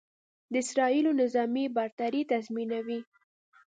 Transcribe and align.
د 0.51 0.53
اسرائیلو 0.63 1.11
نظامي 1.21 1.65
برتري 1.75 2.21
تضیمنوي. 2.31 2.99